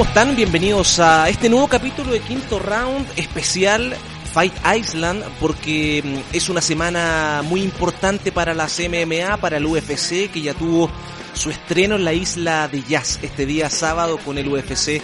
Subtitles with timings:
[0.00, 0.34] ¿Cómo están?
[0.34, 3.94] Bienvenidos a este nuevo capítulo de Quinto Round especial
[4.32, 10.30] Fight Island porque mm, es una semana muy importante para la MMA, para el UFC
[10.32, 10.90] que ya tuvo
[11.34, 15.02] su estreno en la isla de Jazz este día sábado con el UFC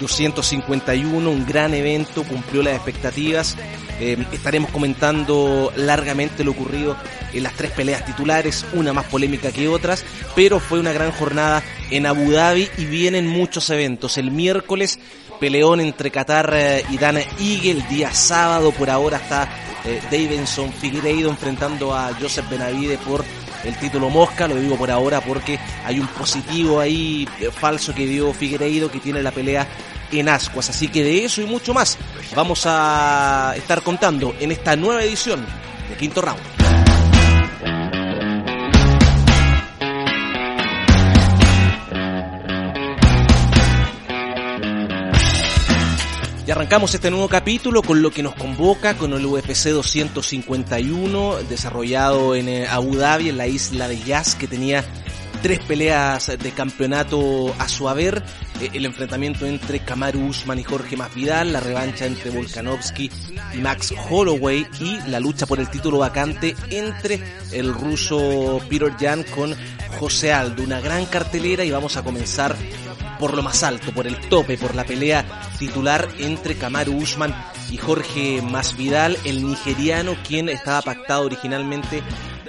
[0.00, 3.54] 251, un gran evento, cumplió las expectativas.
[4.00, 6.96] Eh, estaremos comentando largamente lo ocurrido
[7.32, 11.62] en las tres peleas titulares, una más polémica que otras, pero fue una gran jornada
[11.90, 14.18] en Abu Dhabi y vienen muchos eventos.
[14.18, 14.98] El miércoles,
[15.40, 19.48] peleón entre Qatar eh, y Dana Eagle, el día sábado por ahora está
[19.84, 23.24] eh, Davidson Figueiredo enfrentando a Joseph Benavide por
[23.64, 28.06] el título Mosca, lo digo por ahora porque hay un positivo ahí eh, falso que
[28.06, 29.66] dio Figueiredo que tiene la pelea
[30.12, 31.98] en ascuas, así que de eso y mucho más
[32.34, 35.44] vamos a estar contando en esta nueva edición
[35.88, 36.58] de Quinto Round.
[46.48, 52.34] Y arrancamos este nuevo capítulo con lo que nos convoca con el UFC 251 desarrollado
[52.34, 54.82] en eh, Abu Dhabi, en la isla de Jazz, que tenía
[55.42, 58.22] tres peleas de campeonato a su haber.
[58.60, 63.10] Eh, el enfrentamiento entre Kamaru Usman y Jorge Masvidal, la revancha entre Volkanovski
[63.54, 67.20] y Max Holloway y la lucha por el título vacante entre
[67.52, 69.54] el ruso Peter Jan con
[69.98, 70.62] José Aldo.
[70.62, 72.56] Una gran cartelera y vamos a comenzar
[73.18, 75.24] por lo más alto, por el tope, por la pelea
[75.58, 77.34] titular entre Kamaru Usman
[77.70, 82.02] y Jorge Masvidal, el nigeriano quien estaba pactado originalmente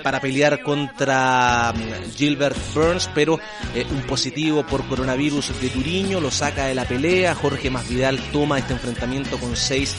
[0.04, 3.40] para pelear contra mm, Gilbert Burns, pero
[3.76, 7.36] eh, un positivo por coronavirus de Turiño lo saca de la pelea.
[7.36, 9.96] Jorge Masvidal toma este enfrentamiento con seis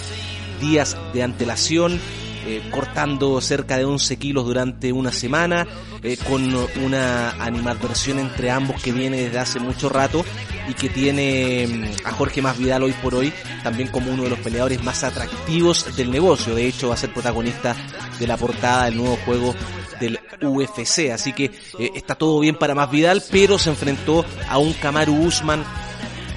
[0.60, 2.00] días de antelación.
[2.46, 5.66] Eh, cortando cerca de 11 kilos durante una semana,
[6.02, 6.42] eh, con
[6.82, 10.24] una animadversión entre ambos que viene desde hace mucho rato
[10.70, 13.32] y que tiene mm, a Jorge Masvidal hoy por hoy
[13.64, 16.54] también como uno de los peleadores más atractivos del negocio.
[16.54, 17.74] De hecho, va a ser protagonista
[18.18, 19.54] de la portada del nuevo juego
[19.98, 21.10] del UFC.
[21.12, 21.46] Así que
[21.78, 25.64] eh, está todo bien para Masvidal, pero se enfrentó a un Kamaru Usman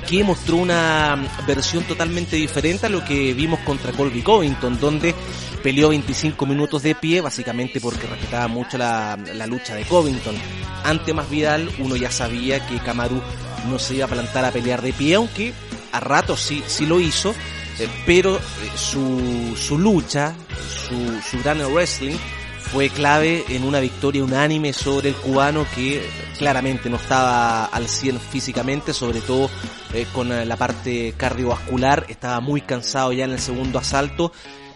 [0.08, 5.14] que mostró una mm, versión totalmente diferente a lo que vimos contra Colby Covington, donde
[5.62, 10.36] peleó 25 minutos de pie, básicamente porque respetaba mucho la, la lucha de Covington.
[10.84, 13.22] Ante Masvidal, uno ya sabía que Kamaru
[13.70, 15.54] no se iba a plantar a pelear de pie, aunque
[15.92, 17.34] a ratos sí, sí lo hizo,
[17.80, 18.40] eh, pero eh,
[18.76, 20.36] su, su lucha,
[20.68, 22.16] su, su gran wrestling,
[22.60, 26.02] fue clave en una victoria unánime sobre el cubano que
[26.40, 29.50] claramente no estaba al 100 físicamente, sobre todo
[29.94, 34.32] eh, con la parte cardiovascular, estaba muy cansado ya en el segundo asalto.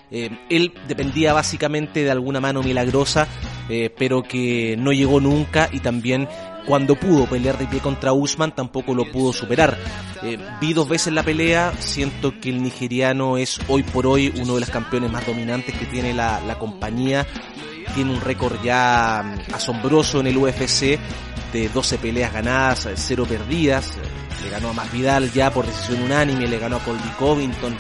[0.09, 3.27] Él dependía básicamente de alguna mano milagrosa,
[3.97, 6.29] pero que no llegó nunca y también
[6.67, 9.78] cuando pudo pelear de pie contra Usman tampoco lo pudo superar.
[10.22, 14.55] Eh, vi dos veces la pelea, siento que el nigeriano es hoy por hoy uno
[14.55, 17.25] de los campeones más dominantes que tiene la, la compañía
[17.95, 21.00] tiene un récord ya mm, asombroso en el UFC
[21.53, 23.94] de 12 peleas ganadas, 0 perdidas.
[24.44, 27.75] Le ganó a Masvidal ya por decisión unánime, le ganó a Colby Covington,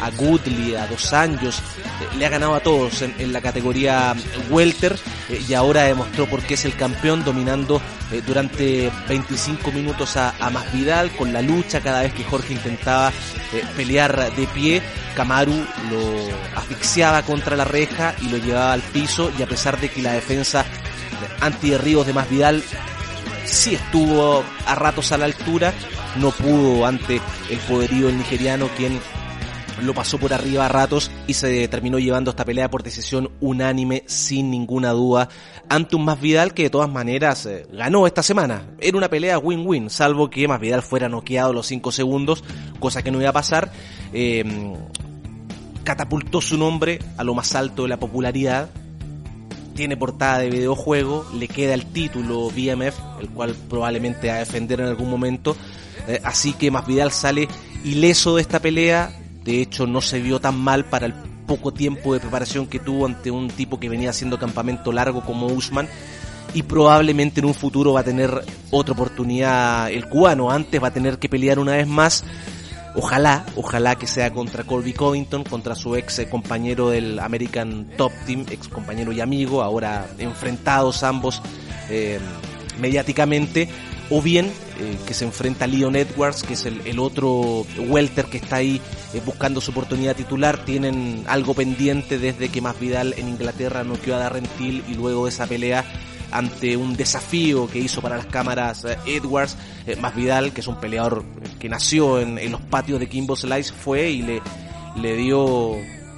[0.00, 4.14] a Goodley, a Dos Anjos, eh, le ha ganado a todos en, la categoría
[4.50, 4.98] welter
[5.28, 7.80] eh, y ahora demostró por qué es el campeón dominando
[8.10, 13.10] eh, durante 25 minutos a, a Masvidal con la lucha cada vez que Jorge intentaba
[13.52, 14.82] eh, pelear de pie,
[15.14, 15.54] Kamaru
[15.90, 20.02] lo asfixiaba contra la reja y lo llevaba al piso y a pesar de que
[20.02, 20.64] la defensa
[21.40, 22.62] antiderribos de Masvidal
[23.44, 25.72] sí estuvo a ratos a la altura,
[26.16, 27.20] no pudo ante
[27.50, 29.00] el poderío del nigeriano quien
[29.80, 34.04] lo pasó por arriba a ratos y se terminó llevando esta pelea por decisión unánime
[34.06, 35.28] sin ninguna duda
[35.68, 38.66] ante un Masvidal que de todas maneras eh, ganó esta semana.
[38.78, 42.44] Era una pelea win-win, salvo que Masvidal fuera noqueado los 5 segundos,
[42.78, 43.72] cosa que no iba a pasar.
[44.12, 44.44] Eh,
[45.84, 48.70] catapultó su nombre a lo más alto de la popularidad.
[49.74, 54.80] Tiene portada de videojuego, le queda el título BMF, el cual probablemente va a defender
[54.80, 55.56] en algún momento.
[56.06, 57.48] Eh, así que Masvidal sale
[57.84, 59.10] ileso de esta pelea,
[59.44, 61.14] De hecho, no se vio tan mal para el
[61.46, 65.46] poco tiempo de preparación que tuvo ante un tipo que venía haciendo campamento largo como
[65.46, 65.88] Usman
[66.54, 68.30] y probablemente en un futuro va a tener
[68.70, 70.50] otra oportunidad el cubano.
[70.50, 72.24] Antes va a tener que pelear una vez más.
[72.94, 78.44] Ojalá, ojalá que sea contra Colby Covington, contra su ex compañero del American Top Team,
[78.50, 81.40] ex compañero y amigo, ahora enfrentados ambos
[81.88, 82.18] eh,
[82.78, 83.70] mediáticamente,
[84.12, 88.36] o bien eh, que se enfrenta a Leon Edwards, que es el, otro welter que
[88.36, 88.78] está ahí
[89.14, 90.66] eh, buscando su oportunidad titular.
[90.66, 95.24] Tienen algo pendiente desde que Más Vidal en Inglaterra noqueó a Darren Till y luego
[95.24, 95.84] de esa pelea
[96.30, 99.56] ante un desafío que hizo para las cámaras eh, Edwards,
[99.86, 101.24] eh, más Vidal, que es un peleador
[101.58, 104.42] que nació en, los patios de Kimbo Slice, fue y le,
[104.96, 105.72] le dio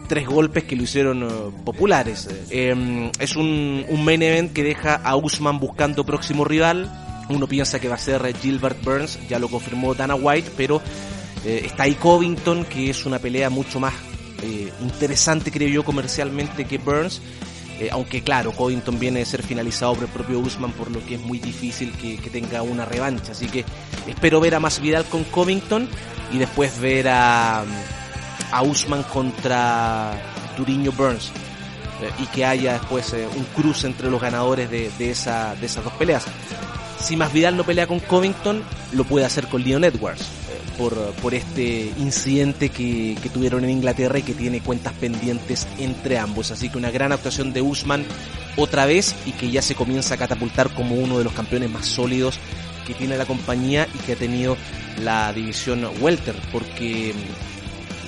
[0.08, 2.28] tres golpes que lo hicieron populares.
[2.50, 7.03] Em, es un main event que deja a Usman buscando próximo rival.
[7.28, 10.82] Uno piensa que va a ser Gilbert Burns, ya lo confirmó Dana White, pero
[11.44, 13.94] está ahí Covington, que es una pelea mucho más
[14.82, 17.20] interesante, creo yo, comercialmente que Burns.
[17.80, 21.16] Eh, aunque claro, Covington viene de ser finalizado por el propio Usman, por lo que
[21.16, 23.32] es muy difícil que, tenga una revancha.
[23.32, 23.64] Así que
[24.06, 25.88] espero ver a Masvidal con Covington
[26.32, 27.64] y después ver a,
[28.52, 30.12] a Usman contra
[30.56, 31.32] Turiño Burns.
[32.00, 35.66] Eh, y que haya después eh, un cruce entre los ganadores de, de, esa, de
[35.66, 36.24] esas dos peleas.
[37.00, 38.62] Si Masvidal no pelea con Covington,
[38.92, 40.26] lo puede hacer con Leon Edwards
[40.78, 46.18] por, por este incidente que, que, tuvieron en Inglaterra y que tiene cuentas pendientes entre
[46.18, 46.50] ambos.
[46.50, 48.04] Así que una gran actuación de Usman
[48.56, 51.86] otra vez y que ya se comienza a catapultar como uno de los campeones más
[51.86, 52.38] sólidos
[52.86, 54.56] que tiene la compañía y que ha tenido
[55.02, 57.14] la división Welter, porque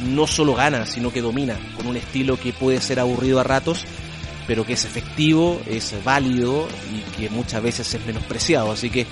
[0.05, 3.85] no solo gana, sino que domina, con un estilo que puede ser aburrido a ratos,
[4.47, 8.73] pero que es efectivo, es válido y que muchas veces es menospreciado.
[8.73, 9.07] Así que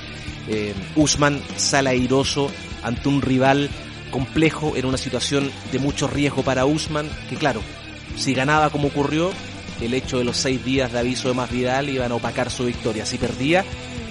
[0.48, 2.50] eh, Usman sale airoso
[2.82, 3.70] ante un rival
[4.10, 7.62] complejo, en una situación de mucho riesgo para Usman, que claro,
[8.16, 9.30] si ganaba como ocurrió,
[9.80, 13.06] el hecho de los seis días de aviso de Masvidal iban a opacar su victoria.
[13.06, 13.64] Si perdía,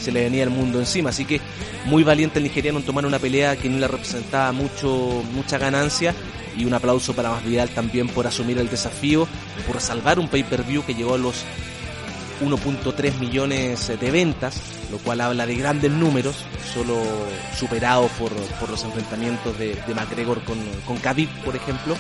[0.03, 1.09] se le venía el mundo encima.
[1.09, 1.39] Así que
[1.85, 6.13] muy valiente el nigeriano en tomar una pelea que no le representaba mucho, mucha ganancia.
[6.55, 9.27] Y un aplauso para Masvidal también por asumir el desafío,
[9.65, 11.44] por salvar un pay-per-view que llegó a los
[12.41, 14.61] 1.3 millones de ventas,
[14.91, 16.35] lo cual habla de grandes números,
[16.73, 17.01] solo
[17.57, 20.97] superado por, por los enfrentamientos de, de McGregor con, con
[21.44, 21.95] por ejemplo.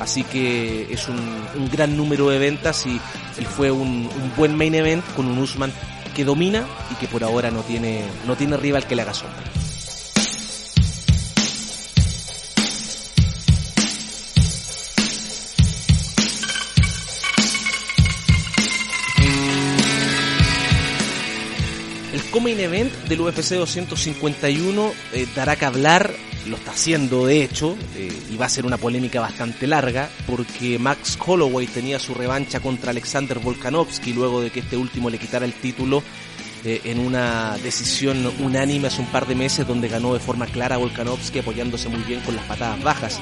[0.00, 1.18] Así que es un,
[1.56, 3.00] un gran número de ventas y,
[3.40, 5.72] y fue un, un, buen main event con un Usman
[6.12, 9.42] que domina y que por ahora no tiene, no tiene rival que le haga sombra.
[22.42, 26.12] main event del UFC 251 eh, dará que hablar,
[26.46, 30.78] lo está haciendo de hecho, eh, y va a ser una polémica bastante larga, porque
[30.78, 35.44] Max Holloway tenía su revancha contra Alexander Volkanovski luego de que este último le quitara
[35.44, 36.02] el título
[36.64, 40.76] eh, en una decisión unánime hace un par de meses donde ganó de forma clara
[40.76, 43.20] Volkanovski apoyándose muy bien con las patadas bajas.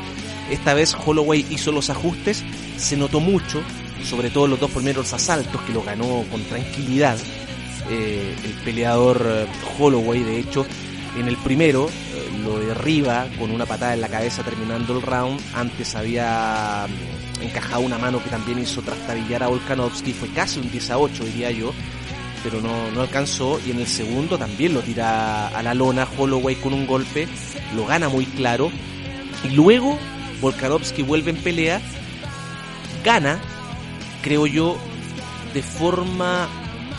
[0.51, 2.43] Esta vez Holloway hizo los ajustes,
[2.77, 3.63] se notó mucho,
[4.05, 7.19] sobre todo los dos primeros asaltos que lo ganó con tranquilidad
[7.89, 9.47] eh, el peleador
[9.79, 10.67] Holloway, de hecho,
[11.17, 15.41] en el primero eh, lo derriba con una patada en la cabeza terminando el round.
[15.55, 20.71] Antes había mm, encajado una mano que también hizo trastabillar a Volkanovski, fue casi un
[20.71, 21.73] 10 a 8 diría yo,
[22.43, 23.61] pero no, no alcanzó.
[23.67, 27.27] Y en el segundo también lo tira a la lona Holloway con un golpe,
[27.75, 28.71] lo gana muy claro.
[29.45, 29.99] Y luego
[30.41, 31.81] Volkanovski vuelve en pelea,
[33.05, 33.41] gana,
[34.23, 34.77] creo yo,
[35.55, 36.49] de forma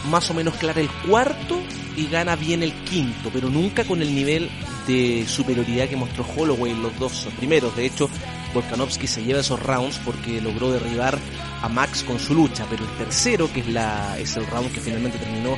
[0.09, 1.59] más o menos clara el cuarto
[1.95, 4.49] y gana bien el quinto, pero nunca con el nivel
[4.87, 7.75] de superioridad que mostró Holloway en los dos primeros.
[7.75, 8.09] De hecho,
[8.53, 11.17] Volkanovski se lleva esos rounds porque logró derribar
[11.61, 14.81] a Max con su lucha, pero el tercero, que es, la, es el round que
[14.81, 15.55] finalmente terminó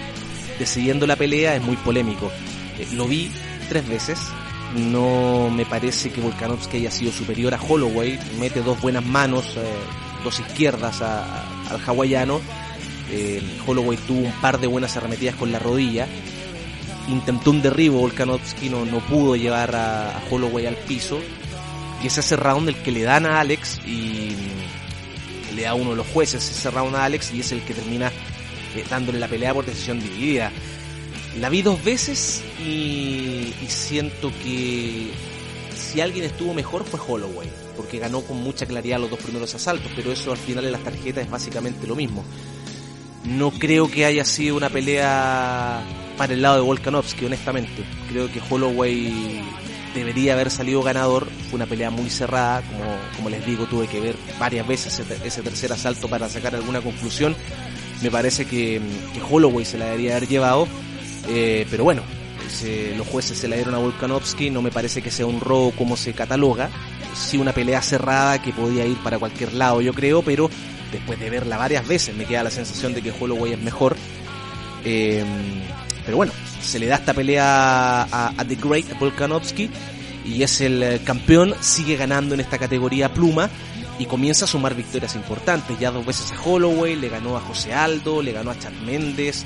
[0.60, 2.32] decidiendo la pelea, es muy polémico.
[2.78, 3.32] Eh, lo vi
[3.70, 4.20] tres veces,
[4.76, 9.64] no me parece que Volkanovski haya sido superior a Holloway, mete dos buenas manos, eh,
[10.24, 12.42] dos izquierdas al hawaiano,
[13.12, 16.08] eh, Holloway tuvo un par de buenas arremetidas con la rodilla.
[17.10, 21.20] Intentó un derribo, Volkanovski no, no pudo llevar a, Holloway al piso.
[22.02, 24.36] Y es ese round el que le dan a Alex y
[25.56, 28.08] le da uno de los jueces ese round a Alex y es el que termina
[28.76, 30.52] eh, dándole la pelea por decisión dividida.
[31.40, 35.12] La vi dos veces y, y siento que
[35.94, 39.92] si alguien estuvo mejor fue Holloway, porque ganó con mucha claridad los dos primeros asaltos,
[39.96, 42.24] pero eso al final en las tarjetas es básicamente lo mismo.
[43.26, 45.82] No creo que haya sido una pelea
[46.18, 47.84] para el lado de Volkanovski, honestamente.
[48.10, 49.42] Creo que Holloway
[49.96, 51.28] debería haber salido ganador.
[51.50, 52.64] Fue una pelea muy cerrada,
[53.16, 57.36] como, les digo, tuve que ver varias veces ese, tercer asalto para sacar alguna conclusión.
[58.02, 58.82] Me parece que,
[59.14, 60.68] que Holloway se la debería haber llevado,
[61.30, 62.02] eh, pero bueno,
[62.98, 65.98] los jueces se la dieron a Volkanovski, no me parece que sea un robo como
[65.98, 66.70] se cataloga,
[67.16, 70.50] sí una pelea cerrada que podía ir para cualquier lado yo creo, pero
[70.94, 73.98] después de verla varias veces me queda la sensación de que Holloway es mejor.
[74.86, 75.24] Eh,
[76.06, 76.32] pero bueno,
[76.62, 79.70] se le da esta pelea a, The Great Volkanovski
[80.26, 83.50] y es el eh, campeón, sigue ganando en esta categoría pluma
[84.00, 85.78] y comienza a sumar victorias importantes.
[85.80, 89.46] Ya dos veces a Holloway, le ganó a José Aldo, le ganó a Chad Méndez,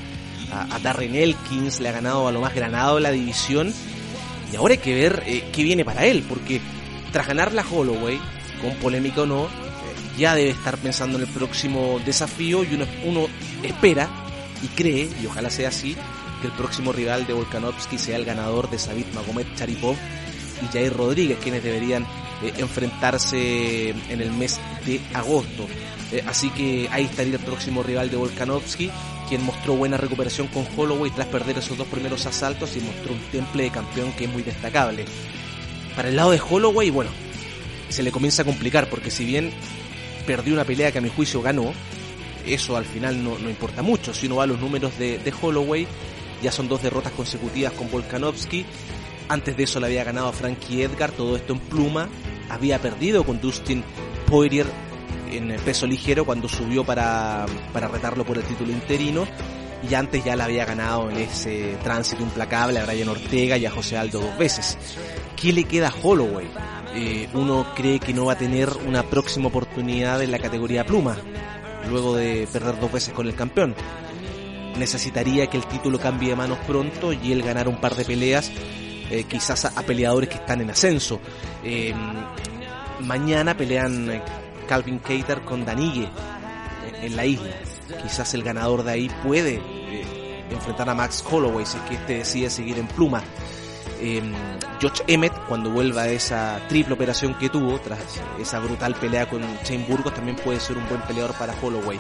[0.52, 3.74] a, Darren Elkins, le ha ganado a lo más granado de la división.
[4.52, 6.62] Y ahora hay que ver eh, qué viene para él, porque
[7.12, 8.20] tras ganar la Holloway,
[8.62, 9.48] con polémica o no,
[10.18, 12.74] ya debe estar pensando en el próximo desafío y
[13.06, 13.28] uno,
[13.64, 14.10] espera
[14.64, 15.96] y cree, y ojalá sea así,
[16.42, 19.96] que el próximo rival de Volkanovski sea el ganador de Sabit Magomed Charipov
[20.64, 22.04] y Jair Rodríguez, quienes deberían
[22.44, 25.68] eh, enfrentarse en el mes de agosto.
[26.12, 28.90] Eh, así que ahí estaría el próximo rival de Volkanovski,
[29.28, 33.20] quien mostró buena recuperación con Holloway tras perder esos dos primeros asaltos y mostró un
[33.32, 35.06] temple de campeón que es muy destacable.
[35.96, 37.10] Para el lado de Holloway, bueno,
[37.90, 39.52] se le comienza a complicar porque si bien
[40.28, 41.74] perdió una pelea que a mi juicio ganó,
[42.46, 44.14] eso al final no, importa mucho.
[44.14, 45.88] Si uno va a los números de, de Holloway,
[46.44, 48.66] ya son dos derrotas consecutivas con Volkanovski.
[49.30, 52.08] Antes de eso le había ganado a Frankie Edgar, todo esto en pluma.
[52.50, 53.84] Había perdido con Dustin
[54.28, 54.68] Poirier
[55.32, 59.28] en peso ligero cuando subió para, para retarlo por el título interino.
[59.90, 63.72] Y antes ya le había ganado en ese tránsito implacable a Brian Ortega y a
[63.72, 64.78] José Aldo dos veces.
[65.36, 66.48] ¿Qué le queda a Holloway?
[66.96, 71.16] Eh, uno cree que no va a tener una próxima oportunidad en la categoría pluma,
[71.90, 73.76] luego de perder dos veces con el campeón
[74.78, 78.52] necesitaría que el título cambie de manos pronto y él ganar un par de peleas,
[79.10, 81.20] eh, quizás a, peleadores que están en ascenso.
[81.64, 81.94] Eh,
[83.02, 84.22] mañana pelean eh,
[84.68, 86.08] Calvin Cater con Danigue
[87.02, 87.56] en la isla.
[88.02, 89.62] Quizás el ganador de ahí puede
[90.50, 93.24] enfrentar a Max Holloway si es que este decide seguir en pluma.
[94.80, 98.00] George Emmett, cuando vuelva a esa triple operación que tuvo, tras
[98.40, 102.00] esa brutal pelea con Shane Burgos, también puede ser un buen peleador para Holloway.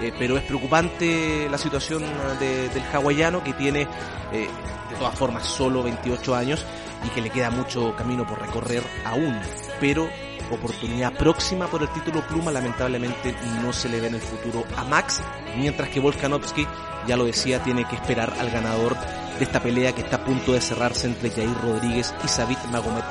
[0.00, 2.02] Eh, pero es preocupante la situación
[2.38, 3.86] del hawaiano que tiene
[4.32, 4.48] eh,
[4.90, 6.66] de todas formas solo 28 años
[7.04, 9.38] y que le queda mucho camino por recorrer aún,
[9.80, 10.08] pero
[10.50, 14.84] oportunidad próxima por el título pluma lamentablemente no se le ve en el futuro a
[14.84, 15.22] Max,
[15.56, 16.66] mientras que Volkanovski,
[17.06, 18.96] ya lo decía, tiene que esperar al ganador
[19.38, 23.02] de esta pelea que está a punto de cerrarse entre Jair Rodríguez y Sabit Magomed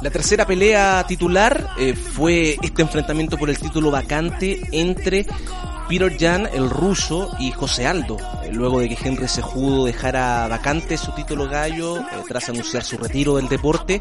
[0.00, 5.26] la tercera pelea titular eh, fue este enfrentamiento por el título vacante entre
[5.88, 10.96] Peter Jan, el ruso, y José Aldo, eh, luego de que Henry Sejudo dejara vacante
[10.96, 14.00] su título gallo eh, tras anunciar su retiro del deporte.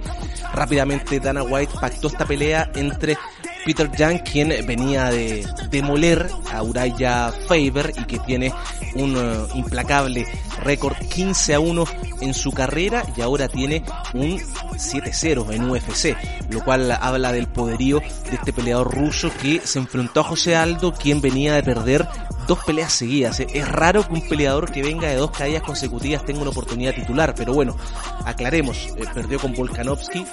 [0.54, 3.18] Rápidamente Dana White pactó esta pelea entre
[3.66, 8.54] Peter Jan, quien venía de demoler a Uraya Faber y que tiene
[8.96, 10.26] un uh, implacable
[10.64, 11.86] récord 15 a 1
[12.22, 16.16] en su carrera y ahora tiene un 7-0 en UFC,
[16.50, 20.94] lo cual habla del poderío de este peleador ruso que se enfrentó a José Aldo,
[20.94, 22.08] quien venía de perder
[22.48, 23.40] dos peleas seguidas.
[23.40, 23.48] ¿eh?
[23.54, 27.34] Es raro que un peleador que venga de dos caídas consecutivas tenga una oportunidad titular,
[27.36, 27.76] pero bueno,
[28.26, 30.26] aclaremos, eh, perdió con Volkanovski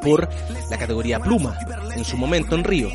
[0.00, 0.28] por
[0.70, 1.58] la categoría pluma
[1.94, 2.88] en su momento en Río.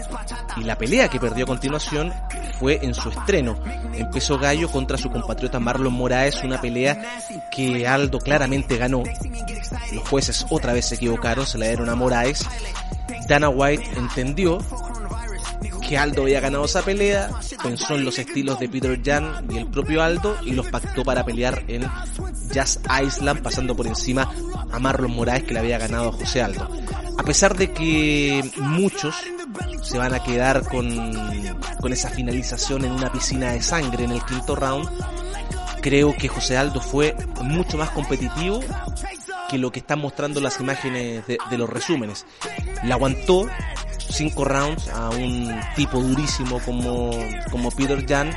[0.57, 2.13] Y la pelea que perdió a continuación
[2.59, 3.57] fue en su estreno,
[3.93, 7.19] en peso gallo contra su compatriota Marlon Moraes, una pelea
[7.51, 9.03] que Aldo claramente ganó.
[9.93, 12.45] Los jueces otra vez se equivocaron, se la dieron a Moraes.
[13.27, 14.59] Dana White entendió
[15.87, 17.29] que Aldo había ganado esa pelea,
[17.61, 21.25] pensó en los estilos de Peter Jan y el propio Aldo y los pactó para
[21.25, 21.85] pelear en
[22.51, 24.31] Jazz Island, pasando por encima
[24.71, 26.69] a Marlon Moraes que le había ganado a José Aldo.
[27.17, 29.15] A pesar de que muchos
[29.83, 31.13] se van a quedar con,
[31.79, 34.89] con esa finalización en una piscina de sangre en el quinto round,
[35.81, 38.59] creo que José Aldo fue mucho más competitivo
[39.49, 42.25] que lo que están mostrando las imágenes de, los resúmenes.
[42.83, 43.47] La aguantó,
[44.09, 47.11] cinco rounds a un tipo durísimo como,
[47.51, 48.31] como Peter Jan,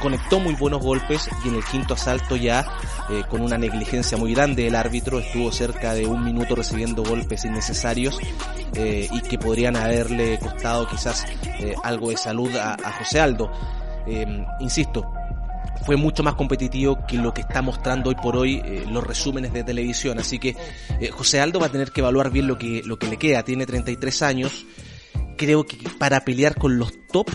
[0.00, 2.66] conectó muy buenos golpes y en el quinto asalto ya
[3.10, 7.44] eh, con una negligencia muy grande el árbitro estuvo cerca de un minuto recibiendo golpes
[7.44, 8.18] innecesarios
[8.74, 13.50] eh, y que podrían haberle costado quizás eh, algo de salud a, José Aldo.
[14.60, 15.12] insisto,
[15.84, 19.64] fue mucho más competitivo que lo que está mostrando hoy por hoy los resúmenes de
[19.64, 20.18] televisión.
[20.18, 20.56] Así que
[21.12, 23.42] José Aldo va a tener que evaluar bien lo que, lo que le queda.
[23.42, 24.66] Tiene 33 años,
[25.40, 27.30] creo que para pelear con los top,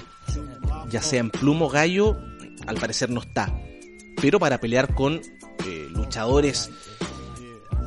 [0.92, 2.16] ya sea en plumo gallo,
[2.68, 3.52] al parecer no está.
[4.22, 6.70] Pero para pelear con eh, luchadores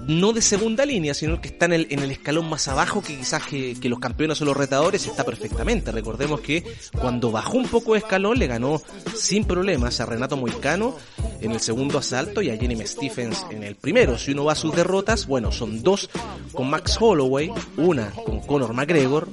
[0.09, 3.17] no de segunda línea, sino que está en el, en el escalón más abajo que
[3.17, 5.93] quizás que, los campeones o los retadores está perfectamente.
[5.93, 6.65] Recordemos que
[6.99, 8.83] cuando bajó un poco de escalón le ganó
[9.15, 10.97] sin problemas a Renato Moicano
[11.41, 14.19] en el segundo asalto y a Jenny Stephens en el primero.
[14.19, 16.11] Si uno va a sus derrotas, bueno, son dos
[16.53, 19.29] con Max Holloway, una con Conor McGregor,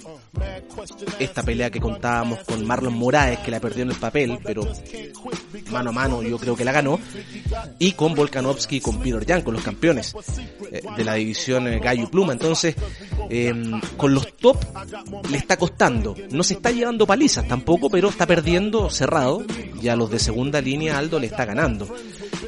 [1.19, 4.67] esta pelea que contábamos con Marlon Moraes, que la perdió en el papel, pero
[5.71, 6.99] mano a mano yo creo que la ganó,
[7.79, 10.15] y con Volkanovski y con Peter Jan, con los campeones
[10.71, 12.33] eh, de la división eh, Gallo Pluma.
[12.33, 12.75] Entonces,
[13.29, 14.57] em, con los top
[15.29, 16.15] le está costando.
[16.31, 19.43] No se está llevando palizas tampoco, pero está perdiendo cerrado.
[19.81, 21.87] Y a los de segunda línea Aldo le está ganando.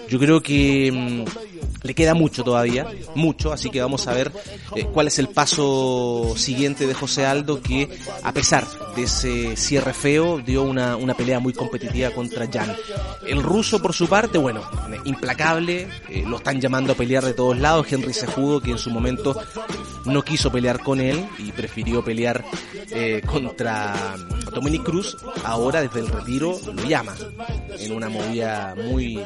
[0.10, 1.26] Yo creo que em,
[1.84, 2.86] le queda mucho todavía,
[3.16, 4.32] mucho, así que vamos a ver
[4.76, 7.90] eh, cuál es el paso siguiente de José Aldo, que
[8.24, 12.76] a pesar de ese cierre feo, dio una, una pelea muy competitiva contra Jan.
[13.26, 14.62] El ruso, por su parte, bueno,
[15.06, 18.90] implacable, eh, lo están llamando a pelear de todos lados, Henry Sejudo, que en su
[18.90, 19.40] momento
[20.06, 22.44] no quiso pelear con él y prefirió pelear
[22.92, 24.16] eh, contra
[24.54, 27.16] Dominic Cruz, ahora desde el retiro lo llama,
[27.80, 29.20] en una movida muy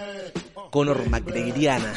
[0.72, 1.94] Conor McGregoriana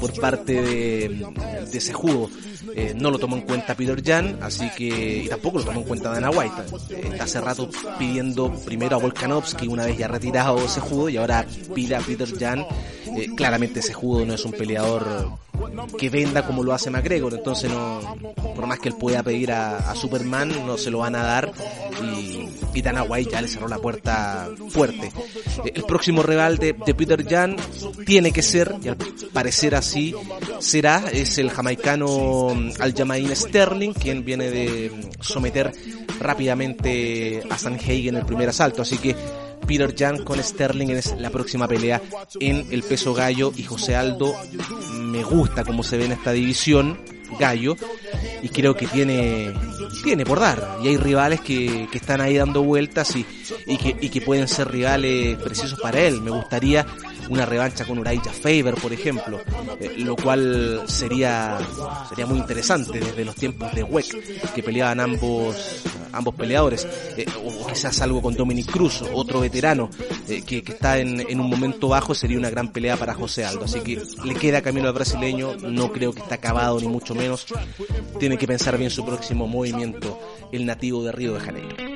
[0.00, 1.26] por parte de,
[1.72, 2.28] ese jugo.
[2.74, 5.86] Eh, no lo tomó en cuenta Peter Jan, así que y tampoco lo tomó en
[5.86, 6.54] cuenta Dana White.
[6.90, 11.16] Eh, está hace rato pidiendo primero a Volkanovski, una vez ya retirado ese judo, y
[11.16, 12.66] ahora pide a Peter Jan.
[13.16, 15.30] Eh, claramente ese judo no es un peleador
[15.98, 18.00] que venda como lo hace McGregor, entonces no,
[18.54, 21.50] por más que él pueda pedir a, Superman, no se lo van a dar.
[22.02, 25.10] Y, y Dana White ya le cerró la puerta fuerte.
[25.74, 27.56] El próximo rival de, Peter Jan
[28.06, 28.96] tiene que ser, y al
[29.32, 30.14] parecer así
[30.60, 32.48] será, es el jamaicano
[32.78, 35.72] Aljamain Sterling, quien viene de someter
[36.20, 39.14] rápidamente a Sanhagen en el primer asalto, así que
[39.68, 42.00] Peter Jan con Sterling es la próxima pelea
[42.40, 43.52] en el peso gallo.
[43.54, 44.34] Y José Aldo
[44.94, 46.98] me gusta como se ve en esta división
[47.38, 47.76] gallo.
[48.42, 49.52] Y creo que tiene
[50.02, 50.78] tiene por dar.
[50.82, 53.26] Y hay rivales que, que están ahí dando vueltas y,
[53.66, 56.22] y, que, y que pueden ser rivales precisos para él.
[56.22, 56.86] Me gustaría
[57.28, 59.40] una revancha con Uriah Faber, por ejemplo,
[59.80, 61.58] eh, lo cual sería
[62.08, 65.82] sería muy interesante desde los tiempos de WEC, que peleaban ambos
[66.18, 69.88] ambos peleadores, eh, o quizás algo con Dominic Cruz, otro veterano
[70.28, 73.64] eh, que, está en, en, un momento bajo, sería una gran pelea para José Aldo.
[73.64, 77.46] Así que le queda camino al brasileño, no creo que está acabado ni mucho menos.
[78.18, 80.18] Tiene que pensar bien su próximo movimiento,
[80.52, 81.87] el nativo de Río de Janeiro.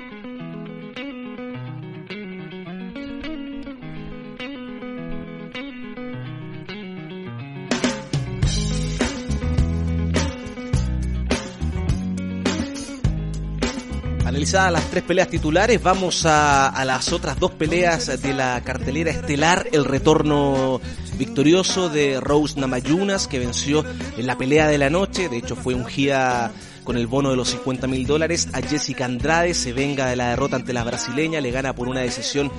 [14.42, 19.68] Analizadas las tres peleas titulares, vamos a, las otras dos peleas de la cartelera estelar.
[19.70, 20.81] El retorno
[21.16, 23.85] victorioso de Rose Namayunas, que venció
[24.18, 25.28] en la pelea de la noche.
[25.28, 26.50] De hecho, fue un gira
[26.83, 28.48] con el bono de los 50 mil dólares.
[28.52, 32.00] A Jessica Andrade se venga de la derrota ante la brasileña, le gana por una
[32.00, 32.50] decisión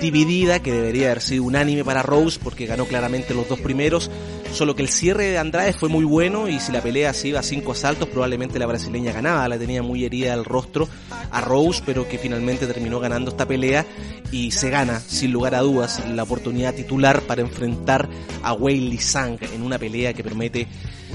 [0.00, 4.10] dividida que debería haber sido unánime para Rose porque ganó claramente los dos primeros.
[4.54, 7.40] Solo que el cierre de Andrade fue muy bueno y si la pelea se iba
[7.40, 9.48] a cinco asaltos probablemente la brasileña ganaba.
[9.48, 10.88] La tenía muy herida al rostro
[11.32, 13.84] a Rose pero que finalmente terminó ganando esta pelea
[14.30, 18.08] y se gana sin lugar a dudas la oportunidad titular para enfrentar
[18.44, 20.68] a Weili Sang en una pelea que promete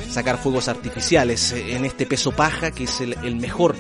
[0.10, 3.76] sacar fuegos artificiales en este peso paja que es el, mejor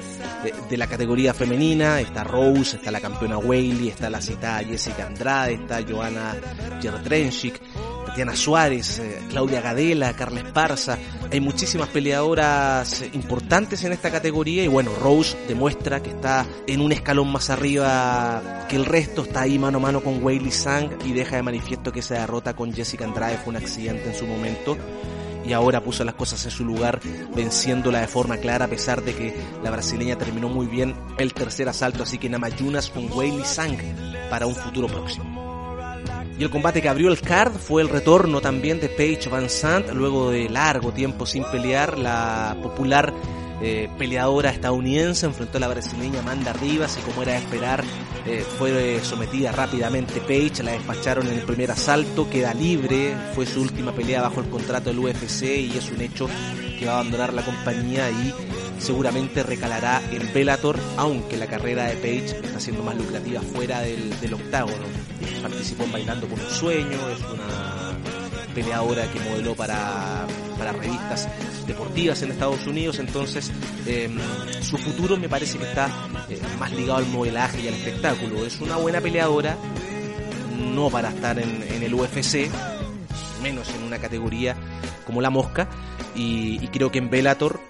[0.69, 1.99] de, la categoría femenina.
[1.99, 6.35] Está Rose, está la campeona Weili, está la citada Jessica Andrade, está Joana
[6.81, 7.61] Jertrenchik,
[8.09, 10.97] Tatiana Suárez, eh, Claudia Gadela, Carla Esparza.
[11.31, 16.91] Hay muchísimas peleadoras importantes en esta categoría y bueno, Rose demuestra que está en un
[16.91, 21.13] escalón más arriba que el resto, está ahí mano a mano con Weili Sang y
[21.13, 24.75] deja de manifiesto que esa derrota con Jessica Andrade fue un accidente en su momento
[25.45, 26.99] y ahora puso las cosas en su lugar
[27.35, 31.69] venciéndola de forma clara a pesar de que la brasileña terminó muy bien el tercer
[31.69, 33.77] asalto, así que Namayunas con Weili Sang
[34.31, 35.28] para un futuro próximo.
[36.39, 39.89] Y el combate que abrió el card fue el retorno también de Paige Van Sant
[39.91, 43.13] luego de largo tiempo sin pelear, la popular
[43.61, 47.83] eh, peleadora estadounidense enfrentó a la brasileña Amanda Rivas y como era de esperar
[48.25, 53.61] eh, fue sometida rápidamente Page, la despacharon en el primer asalto, queda libre, fue su
[53.61, 56.29] última pelea bajo el contrato del UFC y es un hecho
[56.79, 58.33] que va a abandonar la compañía y
[58.79, 64.19] seguramente recalará en Bellator, aunque la carrera de Page está siendo más lucrativa fuera del,
[64.19, 64.85] del octágono.
[65.41, 67.97] Participó en Bailando por un Sueño, es una
[68.53, 70.25] peleadora que modeló para,
[70.57, 71.27] para revistas
[71.65, 73.51] deportivas en Estados Unidos, entonces
[73.85, 74.17] em,
[74.61, 75.87] su futuro me parece que está
[76.29, 78.45] eh, más ligado al modelaje y al espectáculo.
[78.45, 79.55] Es una buena peleadora,
[80.73, 82.49] no para estar en, el UFC,
[83.41, 84.55] menos en una categoría
[85.05, 85.69] como la mosca,
[86.15, 87.61] y, creo que en Bellator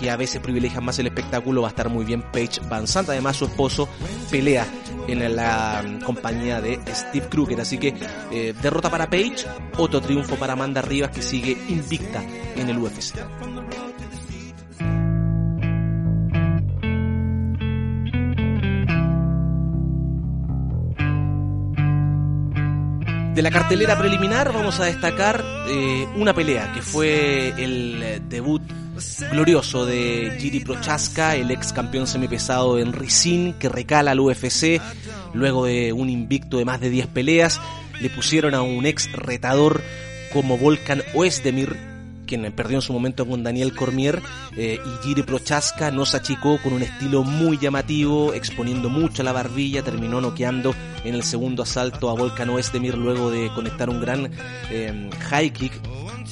[0.00, 3.08] que a veces privilegian más el espectáculo, va a estar muy bien Paige Van Sant.
[3.10, 3.88] Además, su esposo
[4.30, 4.66] pelea
[5.06, 7.60] en la compañía de Steve Kruger.
[7.60, 7.94] Así que
[8.30, 12.22] eh, derrota para Paige, otro triunfo para Amanda Rivas que sigue invicta
[12.56, 13.16] en el UFC.
[23.40, 28.60] De la cartelera preliminar vamos a destacar eh, una pelea que fue el debut
[29.32, 34.78] glorioso de Giri Prochaska, el ex campeón semipesado en Rizin, que recala al UFC
[35.32, 37.62] luego de un invicto de más de 10 peleas.
[38.02, 39.80] Le pusieron a un ex retador
[40.34, 41.78] como Volkan Oezdemir,
[42.30, 44.22] quien perdió en su momento con Daniel Cormier,
[44.56, 49.82] eh, y Giri Prochaska nos achicó con un estilo muy llamativo, exponiendo mucho la barbilla,
[49.82, 50.72] terminó noqueando
[51.04, 54.30] en el segundo asalto a Volkan Oezdemir luego de conectar un gran
[54.70, 55.72] eh, high kick.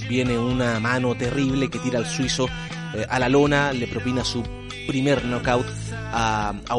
[0.08, 2.46] Viene una mano terrible que tira al suizo
[2.94, 4.44] eh, a la lona, le propina su
[4.86, 5.66] primer knockout
[6.12, 6.76] a, a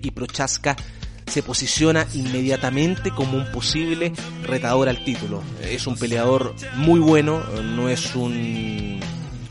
[0.00, 0.76] y Prochaska
[1.32, 5.42] se posiciona inmediatamente como un posible retador al título.
[5.62, 9.00] Es un peleador muy bueno, no es un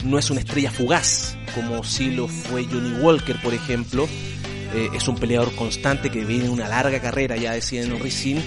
[0.03, 4.07] no es una estrella fugaz como si lo fue Johnny Walker, por ejemplo.
[4.73, 8.41] Eh, es un peleador constante que viene una larga carrera, ya decía en Rizin,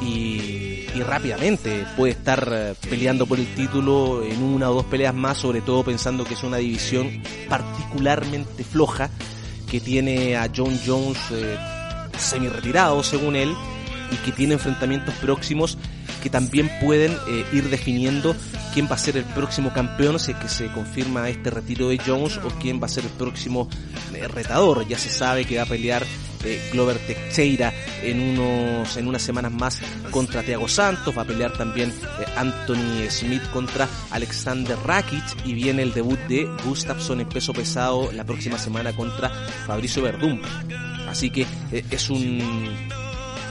[0.00, 5.14] y y rápidamente puede estar eh, peleando por el título en una o dos peleas
[5.14, 9.10] más, sobre todo pensando que es una división particularmente floja
[9.70, 11.58] que tiene a John Jones eh,
[12.18, 13.54] semi retirado según él
[14.10, 15.78] y que tiene enfrentamientos próximos
[16.22, 18.34] que también pueden eh, ir definiendo
[18.72, 21.98] quién va a ser el próximo campeón si es que se confirma este retiro de
[21.98, 23.68] Jones o quién va a ser el próximo
[24.32, 24.86] retador.
[24.88, 26.04] Ya se sabe que va a pelear
[26.72, 31.90] Glover Teixeira en unos en unas semanas más contra Thiago Santos, va a pelear también
[31.90, 38.10] eh, Anthony Smith contra Alexander Rakic y viene el debut de Gustafsson en peso pesado
[38.12, 39.30] la próxima semana contra
[39.66, 40.40] Fabricio Verdum.
[41.16, 42.42] Así que eh, es un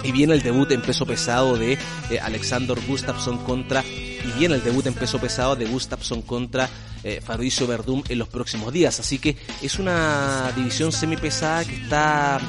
[0.03, 1.79] y viene el debut en peso pesado de
[2.11, 6.69] eh, Alexander Gustafsson contra y viene el debut en peso pesado de Gustafsson contra
[7.03, 8.99] eh, Fabricio Verdum en los próximos días.
[8.99, 12.39] Así que es una división semipesada que está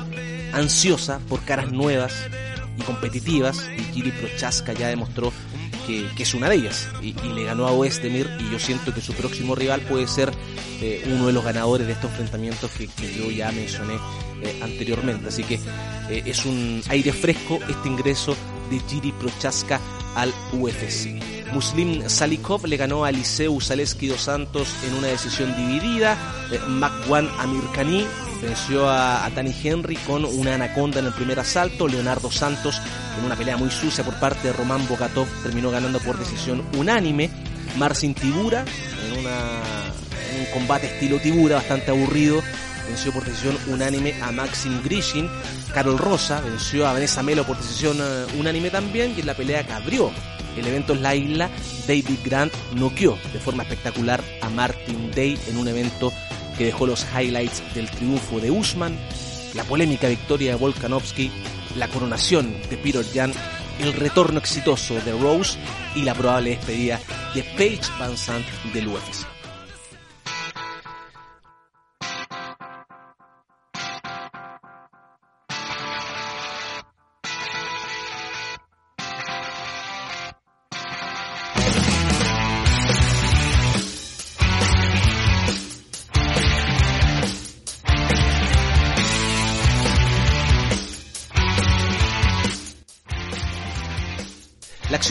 [0.52, 2.12] ansiosa por caras nuevas
[2.76, 5.32] y competitivas y Kiri Prochaska ya demostró
[5.86, 9.12] que, es una de ellas y, le ganó a Oestemir y yo siento que su
[9.14, 10.32] próximo rival puede ser
[10.80, 13.94] eh, uno de los ganadores de estos enfrentamientos que, yo ya mencioné
[14.42, 15.60] eh, anteriormente así que
[16.10, 18.36] eh, es un aire fresco este ingreso
[18.70, 19.80] de Giri Prochaska
[20.14, 21.35] al UFC.
[21.52, 26.16] Muslim Salikov le ganó a Liceu Zaleski dos Santos en una decisión dividida.
[26.68, 28.06] Makwan Amirkani
[28.42, 31.88] venció a, Danny Henry con una anaconda en el primer asalto.
[31.88, 32.80] Leonardo Santos,
[33.18, 37.30] en una pelea muy sucia por parte de Román Bogatov, terminó ganando por decisión unánime.
[37.76, 38.64] Marcin Tibura,
[39.08, 42.42] en, un combate estilo Tibura, bastante aburrido,
[42.88, 45.28] venció por decisión unánime a Maxim Grishin.
[45.74, 49.14] Carol Rosa venció a Vanessa Melo por decisión eh, unánime también.
[49.16, 49.72] Y en la pelea que
[50.56, 51.50] el evento en la isla,
[51.86, 56.12] David Grant noqueó de forma espectacular a Martin Day en un evento
[56.56, 58.96] que dejó los highlights del triunfo de Usman,
[59.54, 61.30] la polémica victoria de Volkanovski,
[61.76, 63.32] la coronación de Peter Jan,
[63.80, 65.58] el retorno exitoso de Rose
[65.94, 67.00] y la probable despedida
[67.34, 69.35] de Paige Van Sant del UFC.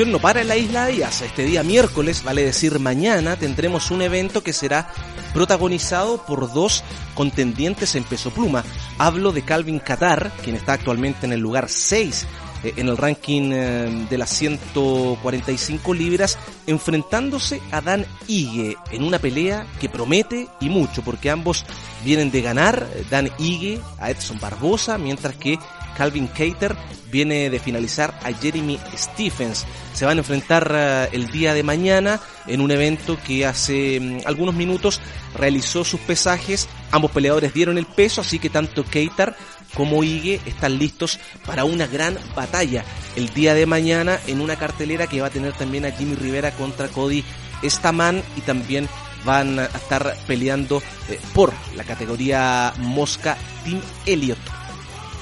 [0.04, 1.24] No para en la isla de Yasa.
[1.24, 4.90] Este día miércoles, vale decir mañana, tendremos un evento que será
[5.34, 8.66] protagonizado por dos contendientes en peso pluma.
[8.98, 12.28] Hablo de Calvin Qatar, quien está actualmente en el lugar 6
[12.64, 19.20] eh, en el ranking eh, de las 145 libras, enfrentándose a Dan Ige en una
[19.20, 21.64] pelea que promete y mucho, porque ambos
[22.04, 25.58] vienen de ganar Dan Ige a Edson Barbosa, mientras que
[25.98, 26.76] Calvin Cater
[27.12, 29.66] viene de finalizar a Jeremy Stephens.
[29.94, 34.28] Se van a enfrentar eh, el día de mañana en un evento que hace mm,
[34.28, 35.00] algunos minutos
[35.34, 36.68] realizó sus pesajes.
[36.92, 39.36] Ambos peleadores dieron el peso, así que tanto Cater
[39.74, 42.84] como Ige están listos para una gran batalla
[43.16, 46.52] el día de mañana en una cartelera que va a tener también a Jimmy Rivera
[46.52, 47.24] contra Cody
[47.64, 48.88] Staman y también
[49.26, 54.65] van a estar peleando eh, por la categoría Mosca Team Elliott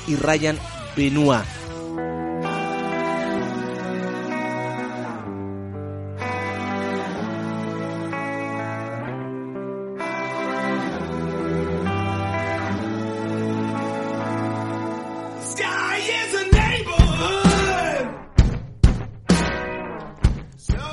[0.08, 0.58] y Ryan
[0.96, 1.64] Benoit.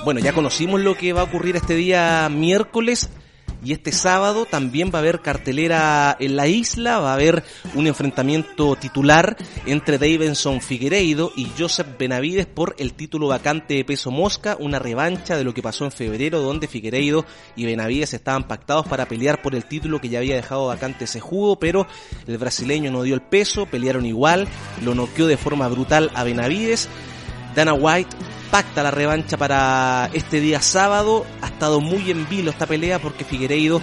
[0.03, 3.11] Bueno, ya conocimos lo que va a ocurrir este día miércoles
[3.63, 7.45] y este sábado también va a haber cartelera en la isla, va a haber
[7.75, 14.11] un enfrentamiento titular entre Davidson Figueiredo y Joseph Benavides por el título vacante de peso
[14.11, 17.25] mosca, una revancha de lo que pasó en febrero donde Figueiredo
[17.57, 21.21] y Benavides estaban pactados para pelear por el título que ya había dejado vacante ese
[21.21, 21.87] jugo, pero
[22.27, 24.49] el brasileño no dio el peso, pelearon igual,
[24.83, 26.89] lo noqueó de forma brutal a Benavides.
[27.55, 28.17] Dana White
[28.51, 31.25] pacta la revancha para este día sábado.
[31.43, 33.81] Ha estado muy en vilo esta pelea porque Figueiredo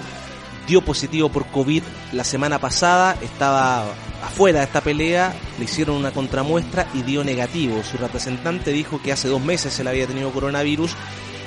[0.68, 3.86] dio positivo por COVID la semana pasada, estaba
[4.22, 7.82] afuera de esta pelea, le hicieron una contramuestra y dio negativo.
[7.84, 10.92] Su representante dijo que hace dos meses él había tenido coronavirus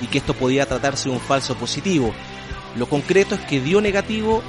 [0.00, 2.12] y que esto podía tratarse de un falso positivo.
[2.76, 4.42] Lo concreto es que dio negativo,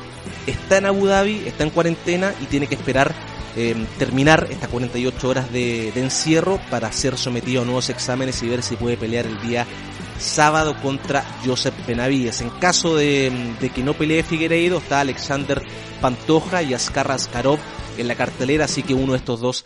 [0.47, 3.13] está en Abu Dhabi, está en cuarentena y tiene que esperar
[3.55, 8.63] eh, terminar estas 48 horas de, encierro para ser sometido a nuevos exámenes y ver
[8.63, 9.65] si puede pelear el día
[10.19, 12.41] sábado contra Joseph Benavides.
[12.41, 13.31] En caso de,
[13.73, 15.61] que no pelee Figueiredo, está Alexander
[15.99, 17.59] Pantoja y Ascar Askarov
[17.97, 19.65] en la cartelera, así que uno de estos dos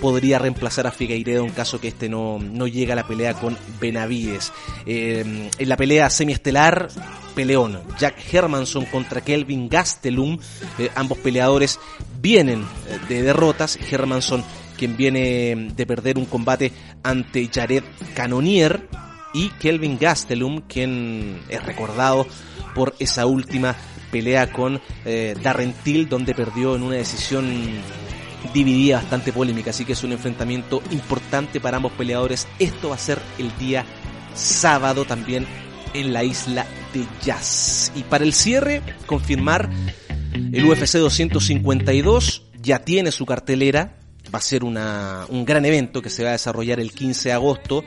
[0.00, 3.56] podría reemplazar a Figueiredo en caso que este no, no llegue a la pelea con
[3.80, 4.52] Benavides.
[4.86, 6.88] Eh, en la pelea semiestelar,
[7.32, 7.80] peleón.
[7.98, 10.38] Jack Hermanson contra Kelvin Gastelum.
[10.78, 11.78] Eh, ambos peleadores
[12.20, 13.78] vienen eh, de derrotas.
[13.90, 14.44] Hermanson
[14.76, 18.88] quien viene de perder un combate ante Jared Canonier
[19.32, 22.26] y Kelvin Gastelum quien es recordado
[22.74, 23.76] por esa última
[24.10, 24.80] pelea con
[25.42, 27.82] Darren Till donde perdió en una decisión
[28.52, 32.48] dividida, bastante polémica, así que es un enfrentamiento importante para ambos peleadores.
[32.58, 33.84] Esto va a ser el día
[34.34, 35.46] sábado también
[35.94, 36.66] en la isla
[37.22, 37.92] Jazz.
[37.94, 39.70] Y para el cierre, confirmar
[40.34, 43.98] el UFC 252 ya tiene su cartelera,
[44.32, 47.32] va a ser una, un gran evento que se va a desarrollar el 15 de
[47.32, 47.84] agosto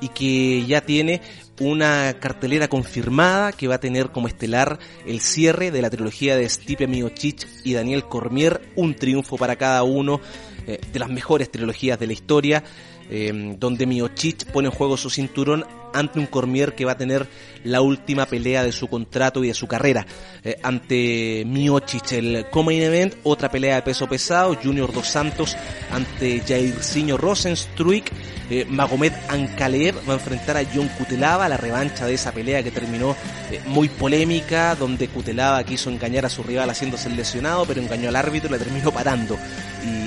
[0.00, 1.20] y que ya tiene
[1.60, 6.48] una cartelera confirmada que va a tener como estelar el cierre de la trilogía de
[6.48, 10.20] Stipe Miocic y Daniel Cormier, un triunfo para cada uno
[10.66, 12.64] eh, de las mejores trilogías de la historia,
[13.10, 17.28] eh, donde Miocic pone en juego su cinturón ante un Cormier que va a tener
[17.64, 20.06] la última pelea de su contrato y de su carrera.
[20.42, 25.56] Eh, ante Miocic, el Comain Event, otra pelea de peso pesado, Junior Dos Santos
[25.92, 28.10] ante Jairzinho Rosenstruik,
[28.48, 32.70] eh, Magomed Ankalev va a enfrentar a John Kutelava, la revancha de esa pelea que
[32.70, 33.14] terminó
[33.50, 38.16] eh, muy polémica, donde Kutelava quiso engañar a su rival haciéndose lesionado, pero engañó al
[38.16, 39.38] árbitro y le terminó parando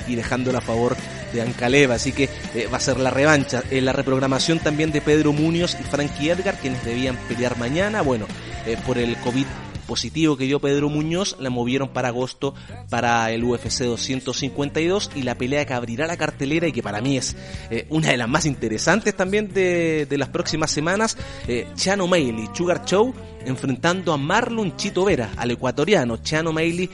[0.07, 0.95] y, y a favor
[1.31, 2.29] de Ankalev, así que
[2.71, 3.63] va a ser la revancha.
[3.71, 8.01] la reprogramación también de Pedro Muñoz y Frankie Edgar, quienes debían pelear mañana.
[8.01, 8.25] Bueno,
[8.65, 9.45] eh, por el COVID
[9.87, 12.55] positivo que dio Pedro Muñoz, la movieron para agosto
[12.89, 17.17] para el UFC 252 y la pelea que abrirá la cartelera y que para mí
[17.17, 17.35] es
[17.69, 22.85] eh, una de las más interesantes también de, las próximas semanas, eh, Chano O'Malley, Sugar
[22.85, 23.13] Show,
[23.45, 26.17] enfrentando a Marlon Chito Vera, al ecuatoriano.
[26.17, 26.89] Chano O'Malley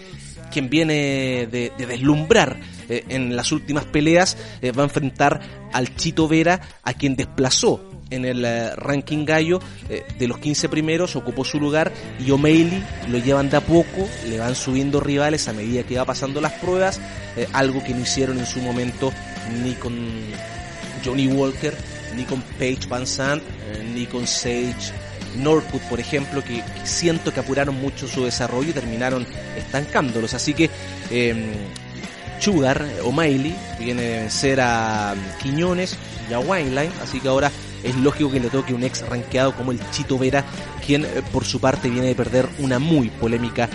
[0.49, 2.59] quien viene de, deslumbrar
[2.89, 4.38] en las últimas peleas,
[4.78, 5.39] va a enfrentar
[5.71, 10.69] al Chito Vera, a quien desplazó en el eh, ranking gallo eh, de los 15
[10.69, 15.47] primeros, ocupó su lugar y O'Malley lo llevan de a poco, le van subiendo rivales
[15.47, 16.99] a medida que va pasando las pruebas,
[17.38, 19.12] eh, algo que no hicieron en su momento
[19.63, 19.95] ni con
[21.04, 21.73] Johnny Walker,
[22.15, 23.43] ni con Paige Van Sant,
[23.93, 24.91] ni con Sage
[25.38, 29.25] Norwood, por ejemplo, que, siento que apuraron mucho su desarrollo y terminaron
[29.56, 30.34] estancándolos.
[30.34, 30.69] Así que
[31.12, 31.36] eh,
[32.39, 35.97] Sugar, O'Malley, viene de vencer a Quiñones
[36.30, 37.52] y a Wineline, así que ahora
[37.84, 40.43] es lógico que le toque un ex rankeado como el Chito Vera,
[40.86, 43.69] quien eh, por su parte viene de perder una muy polémica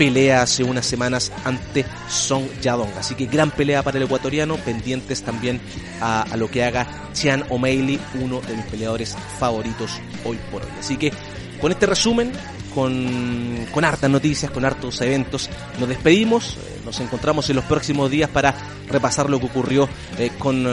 [0.00, 2.88] pelea hace unas semanas ante Song Yadong.
[2.98, 5.60] Así que gran pelea para el ecuatoriano, pendientes también
[6.00, 10.70] a, lo que haga Chian O'Malley, uno de mis peleadores favoritos hoy por hoy.
[10.78, 11.12] Así que
[11.60, 12.32] con este resumen,
[12.74, 18.10] con, con hartas noticias, con hartos eventos, nos despedimos, eh, nos encontramos en los próximos
[18.10, 18.52] días para
[18.88, 20.66] repasar lo que ocurrió eh, con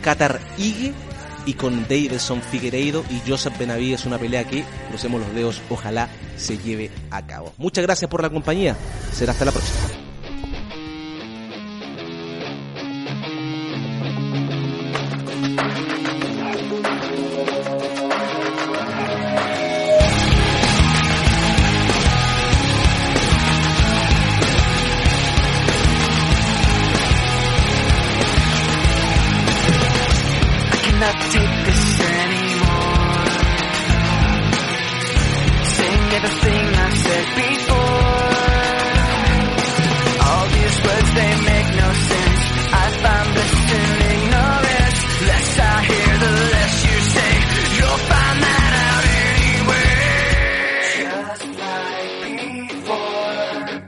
[0.00, 0.94] Qatar Ige
[1.44, 6.56] y con Davidson Figueiredo y Joseph Benavides, una pelea que, crucemos los dedos, ojalá se
[6.56, 7.52] lleve a cabo.
[7.58, 8.76] Muchas gracias por la compañía,
[9.12, 9.97] será hasta la próxima.